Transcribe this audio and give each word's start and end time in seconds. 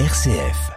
RCF. 0.00 0.72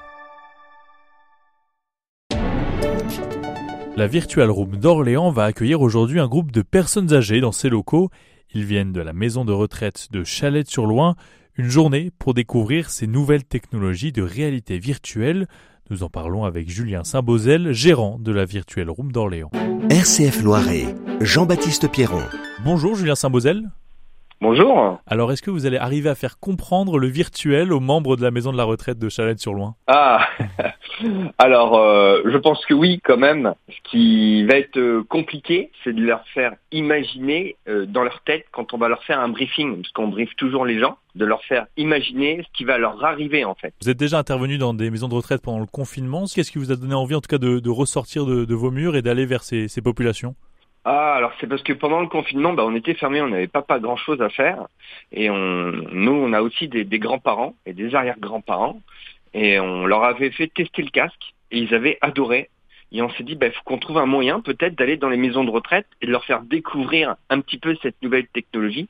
La 3.95 4.05
Virtual 4.05 4.51
Room 4.51 4.77
d'Orléans 4.77 5.31
va 5.31 5.45
accueillir 5.45 5.81
aujourd'hui 5.81 6.19
un 6.19 6.27
groupe 6.27 6.51
de 6.51 6.61
personnes 6.61 7.11
âgées 7.11 7.41
dans 7.41 7.51
ses 7.51 7.69
locaux. 7.69 8.11
Ils 8.53 8.63
viennent 8.63 8.93
de 8.93 9.01
la 9.01 9.13
maison 9.13 9.43
de 9.43 9.51
retraite 9.51 10.09
de 10.11 10.23
Chalette-sur-Loing. 10.23 11.15
Une 11.55 11.67
journée 11.67 12.11
pour 12.19 12.35
découvrir 12.35 12.91
ces 12.91 13.07
nouvelles 13.07 13.43
technologies 13.43 14.11
de 14.11 14.21
réalité 14.21 14.77
virtuelle. 14.77 15.47
Nous 15.89 16.03
en 16.03 16.09
parlons 16.09 16.43
avec 16.43 16.69
Julien 16.69 17.03
Saint-Bozel, 17.03 17.71
gérant 17.71 18.19
de 18.19 18.31
la 18.31 18.45
Virtual 18.45 18.87
Room 18.87 19.11
d'Orléans. 19.11 19.49
RCF 19.89 20.43
Loiret, 20.43 20.93
Jean-Baptiste 21.21 21.89
Pierron. 21.89 22.21
Bonjour 22.63 22.93
Julien 22.93 23.15
Saint-Bozel. 23.15 23.67
Bonjour. 24.39 24.99
Alors, 25.07 25.31
est-ce 25.31 25.41
que 25.41 25.49
vous 25.49 25.65
allez 25.65 25.77
arriver 25.77 26.09
à 26.09 26.15
faire 26.15 26.39
comprendre 26.39 26.99
le 26.99 27.07
virtuel 27.07 27.73
aux 27.73 27.79
membres 27.79 28.15
de 28.15 28.21
la 28.21 28.29
maison 28.29 28.51
de 28.51 28.57
la 28.57 28.65
retraite 28.65 28.99
de 28.99 29.09
Chalette-sur-Loing 29.09 29.73
Ah, 29.87 30.27
alors 31.39 31.75
euh, 31.75 32.21
je 32.23 32.37
pense 32.37 32.63
que 32.67 32.75
oui 32.75 33.01
quand 33.03 33.17
même. 33.17 33.55
Ce 33.67 33.89
qui 33.89 34.45
va 34.45 34.57
être 34.57 34.77
euh, 34.77 35.03
compliqué, 35.09 35.71
c'est 35.83 35.93
de 35.93 36.01
leur 36.01 36.23
faire 36.35 36.53
imaginer 36.71 37.55
euh, 37.67 37.87
dans 37.87 38.03
leur 38.03 38.21
tête 38.25 38.45
quand 38.51 38.75
on 38.75 38.77
va 38.77 38.89
leur 38.89 39.03
faire 39.05 39.19
un 39.19 39.29
briefing, 39.29 39.81
parce 39.81 39.91
qu'on 39.93 40.07
briefe 40.09 40.35
toujours 40.37 40.67
les 40.67 40.79
gens, 40.79 40.97
de 41.15 41.25
leur 41.25 41.43
faire 41.45 41.65
imaginer 41.75 42.43
ce 42.43 42.57
qui 42.57 42.63
va 42.63 42.77
leur 42.77 43.03
arriver 43.03 43.43
en 43.43 43.55
fait. 43.55 43.73
Vous 43.81 43.89
êtes 43.89 43.97
déjà 43.97 44.19
intervenu 44.19 44.59
dans 44.59 44.75
des 44.75 44.91
maisons 44.91 45.07
de 45.07 45.15
retraite 45.15 45.41
pendant 45.41 45.59
le 45.59 45.65
confinement. 45.65 46.25
Qu'est-ce 46.25 46.51
qui 46.51 46.59
vous 46.59 46.71
a 46.71 46.75
donné 46.75 46.93
envie 46.93 47.15
en 47.15 47.21
tout 47.21 47.29
cas 47.29 47.39
de, 47.39 47.57
de 47.57 47.69
ressortir 47.71 48.27
de, 48.27 48.45
de, 48.45 48.55
vos 48.55 48.69
murs 48.69 48.95
et 48.95 49.01
d'aller 49.01 49.25
vers 49.25 49.41
ces, 49.41 49.67
ces 49.67 49.81
populations? 49.81 50.35
Ah, 50.89 51.15
alors 51.15 51.33
c'est 51.39 51.47
parce 51.47 51.63
que 51.63 51.73
pendant 51.73 51.99
le 51.99 52.07
confinement, 52.07 52.53
bah, 52.53 52.63
on 52.65 52.73
était 52.73 52.93
fermés, 52.93 53.21
on 53.21 53.27
n'avait 53.27 53.47
pas, 53.47 53.61
pas 53.61 53.77
grand 53.77 53.97
chose 53.97 54.21
à 54.21 54.29
faire. 54.29 54.67
Et 55.11 55.29
on, 55.29 55.35
nous, 55.91 56.13
on 56.13 56.31
a 56.31 56.41
aussi 56.41 56.69
des, 56.69 56.85
des 56.85 56.97
grands-parents 56.97 57.55
et 57.65 57.73
des 57.73 57.93
arrière-grands-parents. 57.93 58.79
Et 59.33 59.59
on 59.59 59.85
leur 59.85 60.05
avait 60.05 60.31
fait 60.31 60.47
tester 60.47 60.81
le 60.81 60.89
casque 60.89 61.33
et 61.51 61.59
ils 61.59 61.73
avaient 61.75 61.97
adoré. 61.99 62.49
Et 62.93 63.01
on 63.01 63.09
s'est 63.09 63.23
dit, 63.23 63.33
il 63.33 63.37
bah, 63.37 63.51
faut 63.51 63.63
qu'on 63.65 63.79
trouve 63.79 63.97
un 63.97 64.05
moyen 64.05 64.39
peut-être 64.39 64.75
d'aller 64.75 64.95
dans 64.95 65.09
les 65.09 65.17
maisons 65.17 65.43
de 65.43 65.51
retraite 65.51 65.87
et 66.01 66.05
de 66.05 66.11
leur 66.11 66.23
faire 66.23 66.41
découvrir 66.41 67.17
un 67.29 67.41
petit 67.41 67.57
peu 67.57 67.75
cette 67.81 68.01
nouvelle 68.01 68.27
technologie 68.27 68.87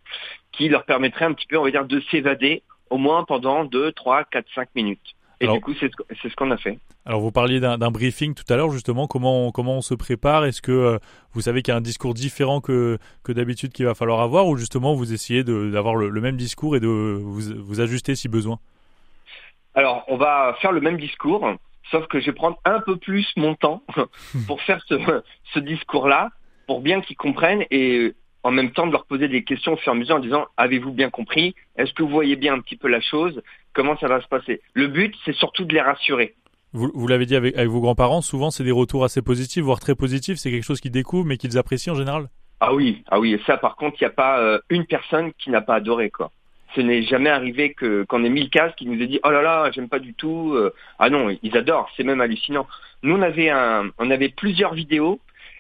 qui 0.52 0.70
leur 0.70 0.86
permettrait 0.86 1.26
un 1.26 1.34
petit 1.34 1.48
peu, 1.48 1.58
on 1.58 1.64
va 1.64 1.72
dire, 1.72 1.86
de 1.86 2.00
s'évader 2.12 2.62
au 2.92 2.98
moins 2.98 3.24
pendant 3.24 3.66
2, 3.66 3.92
3, 3.92 4.26
4, 4.26 4.46
5 4.54 4.70
minutes. 4.76 5.16
Et 5.40 5.46
Alors- 5.46 5.58
du 5.58 5.62
coup, 5.62 5.74
c'est 5.80 5.92
ce, 5.92 6.36
qu'on 6.36 6.50
a 6.52 6.58
fait. 6.58 6.80
Alors, 7.06 7.22
vous 7.22 7.32
parliez 7.32 7.60
d'un 7.60 7.92
briefing 7.92 8.34
tout 8.34 8.44
à 8.52 8.56
l'heure, 8.56 8.72
justement. 8.72 9.06
Comment 9.08 9.48
on, 9.48 9.52
comment 9.52 9.78
on 9.78 9.82
se 9.82 9.94
prépare? 9.94 10.46
Est-ce 10.46 10.62
que 10.62 10.72
euh, 10.72 10.98
vous 11.34 11.42
savez 11.42 11.62
qu'il 11.62 11.72
y 11.72 11.76
a 11.76 11.78
un 11.78 11.82
discours 11.82 12.14
différent 12.16 12.60
que, 12.60 12.98
que 13.24 13.32
d'habitude 13.32 13.72
qu'il 13.72 13.86
va 13.86 13.94
falloir 13.94 14.20
avoir 14.22 14.48
ou 14.48 14.58
justement 14.58 14.96
vous 14.96 15.14
essayez 15.14 15.44
d'avoir 15.44 15.96
le, 15.96 16.10
le 16.10 16.22
même 16.22 16.38
discours 16.38 16.76
et 16.76 16.80
de 16.80 16.88
vous, 16.88 17.42
vous 17.64 17.82
ajuster 17.82 18.16
si 18.16 18.28
besoin? 18.28 18.60
Alors, 19.76 20.04
on 20.08 20.18
va 20.18 20.56
faire 20.60 20.72
le 20.72 20.82
même 20.82 20.98
discours, 20.98 21.48
sauf 21.92 22.08
que 22.08 22.20
je 22.20 22.26
vais 22.28 22.34
prendre 22.34 22.58
un 22.66 22.80
peu 22.80 22.98
plus 22.98 23.32
mon 23.38 23.54
temps 23.54 23.84
pour 24.48 24.60
faire 24.64 24.82
ce, 24.88 24.96
ce 25.54 25.60
discours-là, 25.60 26.30
pour 26.66 26.82
bien 26.82 27.00
qu'ils 27.02 27.16
comprennent 27.16 27.64
et 27.70 28.14
en 28.48 28.52
même 28.52 28.72
temps 28.72 28.88
de 28.88 28.94
leur 28.94 29.06
poser 29.06 29.28
des 29.28 29.44
questions 29.44 29.74
au 29.74 29.76
fur 29.76 29.92
et 29.92 29.96
à 29.96 30.00
mesure 30.00 30.16
en 30.16 30.20
disant 30.20 30.46
avez-vous 30.56 30.94
bien 30.94 31.10
compris? 31.10 31.54
Est-ce 31.76 31.92
que 31.92 32.02
vous 32.02 32.08
voyez 32.08 32.38
bien 32.38 32.54
un 32.54 32.62
petit 32.62 32.78
peu 32.78 32.88
la 32.88 33.02
chose? 33.02 33.42
Comment 33.74 33.98
ça 33.98 34.08
va 34.08 34.22
se 34.22 34.28
passer? 34.30 34.62
Le 34.74 34.88
but, 34.88 35.14
c'est 35.26 35.36
surtout 35.36 35.66
de 35.66 35.74
les 35.74 35.82
rassurer. 35.82 36.34
Vous, 36.72 36.90
vous 36.94 37.08
l'avez 37.08 37.26
dit 37.26 37.36
avec, 37.36 37.58
avec 37.58 37.68
vos 37.68 37.82
grands-parents, 37.82 38.22
souvent 38.22 38.50
c'est 38.50 38.64
des 38.64 38.72
retours 38.72 39.04
assez 39.04 39.22
positifs, 39.22 39.66
voire 39.66 39.82
très 39.82 39.96
positifs. 39.96 40.38
C'est 40.38 40.50
quelque 40.50 40.64
chose 40.64 40.80
qu'ils 40.80 40.92
découvrent 40.92 41.26
mais 41.26 41.36
qu'ils 41.36 41.58
apprécient 41.58 41.92
en 41.92 41.98
général 41.98 42.30
Ah 42.62 42.74
oui, 42.74 43.04
ah 43.12 43.20
oui, 43.20 43.34
et 43.34 43.42
ça 43.46 43.58
par 43.58 43.76
contre, 43.76 43.98
il 44.00 44.06
n'y 44.06 44.08
a 44.08 44.12
pas 44.12 44.40
euh, 44.40 44.60
une 44.70 44.86
personne 44.86 45.34
qui 45.34 45.50
n'a 45.50 45.60
pas 45.60 45.76
adoré 45.76 46.10
quoi. 46.10 46.32
Ce 46.74 46.80
n'est 46.80 47.04
jamais 47.04 47.30
arrivé 47.30 47.74
que 47.74 48.06
qu'on 48.06 48.24
ait 48.24 48.30
mis 48.30 48.44
le 48.44 48.50
casque 48.50 48.76
qui 48.78 48.86
nous 48.88 49.02
ait 49.02 49.08
dit 49.08 49.20
oh 49.26 49.30
là 49.30 49.42
là, 49.42 49.72
j'aime 49.72 49.90
pas 49.90 50.00
du 50.00 50.14
tout. 50.14 50.54
euh. 50.56 50.74
ah 51.00 51.10
non, 51.10 51.36
ils 51.44 51.58
adorent, 51.58 51.90
c'est 51.98 52.04
même 52.06 52.22
hallucinant. 52.22 52.66
Nous 53.04 53.14
on 53.14 53.22
avait 53.22 53.50
un, 53.50 53.90
on 53.98 54.10
avait 54.10 54.30
plusieurs 54.30 54.74
vidéos 54.74 55.20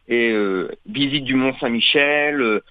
et 0.09 0.31
euh, 0.31 0.69
visite 0.85 1.25
du 1.25 1.35
Mont 1.35 1.53
Saint-Michel, 1.59 2.61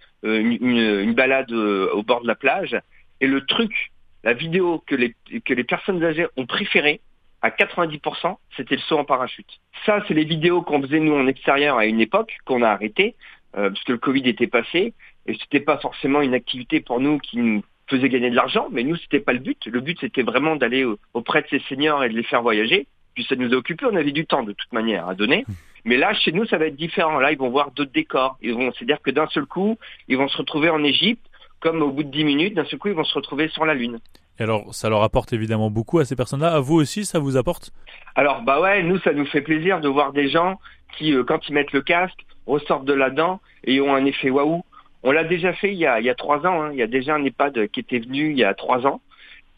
une, 0.41 0.77
une, 0.77 1.15
balade 1.15 1.51
euh, 1.53 1.89
au 1.93 2.03
bord 2.03 2.23
de 2.23 2.27
la 2.27 2.35
plage 2.35 2.77
et 3.21 3.27
le 3.27 3.45
truc, 3.47 3.93
la 4.25 4.33
vidéo 4.33 4.83
que 4.87 4.95
les 4.95 5.15
que 5.45 5.55
les 5.55 5.65
personnes 5.65 6.03
âgées 6.05 6.27
ont 6.37 6.47
préféré 6.47 7.01
à 7.43 7.51
90%, 7.51 8.37
c'était 8.57 8.77
le 8.77 8.81
saut 8.83 8.99
en 8.99 9.05
parachute. 9.05 9.61
Ça, 9.85 10.03
c'est 10.09 10.15
les 10.15 10.25
vidéos 10.25 10.63
qu'on 10.63 10.81
faisait 10.83 11.01
nous 11.01 11.15
en 11.15 11.27
extérieur 11.27 11.77
à 11.79 11.87
une 11.87 12.01
époque 12.01 12.37
qu'on 12.45 12.63
a 12.63 12.69
arrêté 12.71 13.15
euh, 13.57 13.69
parce 13.71 13.85
que 13.85 13.93
le 13.93 13.99
Covid 13.99 14.27
était 14.29 14.47
passé 14.49 14.95
et 15.27 15.35
c'était 15.35 15.61
pas 15.61 15.79
forcément 15.79 16.23
une 16.23 16.35
activité 16.35 16.81
pour 16.81 16.99
nous 17.01 17.19
qui 17.19 17.37
nous 17.39 17.63
faisait 17.89 18.09
gagner 18.09 18.31
de 18.31 18.35
l'argent, 18.37 18.67
mais 18.73 18.83
nous 18.83 18.97
c'était 18.97 19.21
pas 19.21 19.33
le 19.33 19.39
but. 19.39 19.65
Le 19.67 19.81
but 19.81 19.97
c'était 20.01 20.23
vraiment 20.23 20.57
d'aller 20.57 20.85
au- 20.85 20.99
auprès 21.15 21.43
de 21.43 21.47
ces 21.49 21.61
seniors 21.69 22.03
et 22.03 22.09
de 22.09 22.15
les 22.17 22.25
faire 22.25 22.43
voyager. 22.43 22.87
Puis 23.15 23.25
ça 23.29 23.37
nous 23.37 23.53
a 23.53 23.57
occupé, 23.57 23.87
on 23.87 23.95
avait 23.97 24.13
du 24.13 24.27
temps 24.27 24.43
de 24.43 24.53
toute 24.53 24.73
manière 24.73 25.09
à 25.09 25.15
donner. 25.15 25.45
Mais 25.87 25.97
là, 25.97 26.13
chez 26.15 26.33
nous, 26.33 26.45
ça 26.47 26.59
va 26.59 26.67
être 26.67 26.77
différent. 26.77 27.19
Là, 27.19 27.33
ils 27.33 27.39
vont 27.39 27.49
voir 27.49 27.71
d'autres 27.71 27.93
décors. 27.93 28.37
Ils 28.43 28.53
vont, 28.55 28.71
c'est-à-dire 28.73 29.01
que 29.01 29.11
d'un 29.11 29.29
seul 29.29 29.47
coup, 29.47 29.79
ils 30.09 30.19
vont 30.19 30.29
se 30.29 30.37
retrouver 30.37 30.69
en 30.69 30.83
Égypte, 30.85 31.25
comme 31.61 31.81
au 31.81 31.91
bout 31.91 32.03
de 32.03 32.11
10 32.11 32.25
minutes, 32.25 32.55
d'un 32.55 32.65
seul 32.67 32.79
coup, 32.79 32.89
ils 32.89 32.95
vont 32.95 33.05
se 33.05 33.15
retrouver 33.15 33.49
sur 33.49 33.65
la 33.65 33.73
Lune. 33.73 33.99
Et 34.39 34.43
alors, 34.43 34.75
ça 34.75 34.91
leur 34.91 35.03
apporte 35.03 35.33
évidemment 35.33 35.71
beaucoup 35.71 35.99
à 35.99 36.05
ces 36.05 36.17
personnes-là. 36.17 36.53
À 36.55 36.61
vous 36.61 36.75
aussi, 36.75 37.07
ça 37.07 37.19
vous 37.19 37.37
apporte? 37.39 37.71
Alors 38.17 38.43
bah 38.43 38.61
ouais, 38.61 38.83
nous 38.83 38.99
ça 38.99 39.13
nous 39.13 39.25
fait 39.27 39.41
plaisir 39.41 39.81
de 39.81 39.89
voir 39.89 40.13
des 40.13 40.29
gens 40.29 40.59
qui, 40.99 41.15
euh, 41.15 41.23
quand 41.25 41.49
ils 41.49 41.55
mettent 41.55 41.73
le 41.73 41.81
casque, 41.83 42.19
ressortent 42.47 42.85
de 42.85 42.93
là-dedans 42.93 43.41
et 43.65 43.81
ont 43.81 43.95
un 43.95 44.05
effet 44.05 44.29
waouh. 44.29 44.63
On 45.03 45.13
l'a 45.13 45.25
déjà 45.25 45.53
fait 45.55 45.73
il 45.73 45.79
y 45.79 45.87
a 45.87 46.01
il 46.01 46.07
y 46.07 46.11
a 46.11 46.15
trois 46.15 46.45
ans. 46.47 46.63
hein. 46.63 46.71
Il 46.73 46.79
y 46.79 46.83
a 46.83 46.87
déjà 46.87 47.15
un 47.15 47.25
EHPAD 47.25 47.69
qui 47.69 47.81
était 47.81 47.99
venu 47.99 48.31
il 48.33 48.39
y 48.39 48.45
a 48.45 48.53
trois 48.55 48.87
ans. 48.87 49.01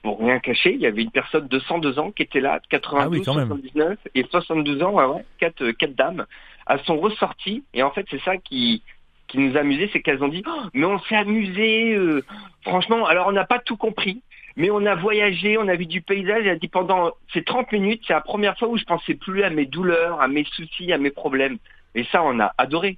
Pour 0.08 0.20
rien 0.20 0.38
cacher, 0.38 0.72
il 0.72 0.80
y 0.80 0.86
avait 0.86 1.02
une 1.02 1.10
personne 1.10 1.48
de 1.48 1.58
102 1.58 1.98
ans 1.98 2.12
qui 2.12 2.22
était 2.22 2.41
là, 2.41 2.60
92, 2.70 3.04
Ah 3.04 3.08
oui, 3.10 3.22
quand 3.22 3.34
même. 3.34 3.48
79 3.48 3.98
et 4.14 4.24
72 4.30 4.82
ans, 4.82 4.92
ouais, 4.92 5.04
ouais, 5.04 5.22
quatre, 5.38 5.62
euh, 5.62 5.72
quatre 5.72 5.94
dames. 5.94 6.24
Elles 6.66 6.80
sont 6.84 6.96
ressorties 6.96 7.62
et 7.74 7.82
en 7.82 7.91
fait 7.91 8.06
c'est 8.10 8.22
ça 8.22 8.38
qui 8.38 8.82
qui 9.26 9.36
nous 9.36 9.54
a 9.58 9.60
amusé, 9.60 9.91
c'est 9.92 10.00
qu'elles 10.00 10.24
ont 10.24 10.28
dit 10.28 10.42
Oh, 10.46 10.62
mais 10.72 10.86
on 10.86 10.98
s'est 11.00 11.14
amusé. 11.14 11.92
euh, 11.94 12.24
franchement, 12.62 13.04
alors 13.04 13.26
on 13.26 13.32
n'a 13.32 13.44
pas 13.44 13.58
tout 13.58 13.76
compris. 13.76 14.22
Mais 14.56 14.70
on 14.70 14.86
a 14.86 14.94
voyagé, 14.94 15.58
on 15.58 15.69
a 15.69 15.76
vu 15.76 15.84
du 15.84 16.00
paysage, 16.00 16.44
et 16.44 16.46
elle 16.46 16.56
a 16.56 16.58
dit 16.58 16.69
pendant 16.69 17.12
ces 17.34 17.44
30 17.44 17.70
minutes, 17.72 18.02
c'est 18.06 18.14
la 18.14 18.22
première 18.22 18.58
fois 18.58 18.69
où 18.69 18.78
je 18.78 18.84
pensais 18.84 19.14
plus 19.14 19.42
à 19.42 19.50
mes 19.50 19.66
douleurs, 19.66 20.22
à 20.22 20.26
mes 20.26 20.44
soucis, 20.44 20.90
à 20.90 20.96
mes 20.96 21.10
problèmes. 21.10 21.58
Et 21.94 22.04
ça, 22.04 22.22
on 22.25 22.40
a 22.40 22.54
adoré. 22.56 22.96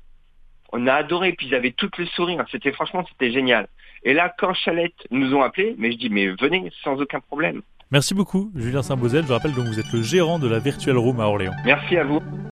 On 0.72 0.86
a 0.86 0.94
adoré, 0.94 1.32
puis 1.32 1.48
ils 1.48 1.56
avaient 1.56 1.72
tout 1.72 1.90
le 1.98 2.06
sourire. 2.06 2.44
C'était 2.52 2.70
franchement, 2.70 3.04
c'était 3.10 3.32
génial. 3.32 3.66
Et 4.02 4.14
là, 4.14 4.32
quand 4.38 4.54
Chalette 4.54 5.06
nous 5.10 5.34
ont 5.34 5.42
appelés, 5.42 5.74
mais 5.78 5.92
je 5.92 5.98
dis, 5.98 6.10
mais 6.10 6.28
venez, 6.28 6.70
sans 6.82 7.00
aucun 7.00 7.20
problème. 7.20 7.62
Merci 7.90 8.14
beaucoup, 8.14 8.52
Julien 8.54 8.82
Saint-Bozel. 8.82 9.26
Je 9.26 9.32
rappelle 9.32 9.52
donc 9.52 9.64
que 9.64 9.70
vous 9.70 9.80
êtes 9.80 9.92
le 9.92 10.02
gérant 10.02 10.38
de 10.38 10.48
la 10.48 10.60
Virtual 10.60 10.96
Room 10.96 11.20
à 11.20 11.24
Orléans. 11.24 11.52
Merci 11.64 11.96
à 11.96 12.04
vous. 12.04 12.20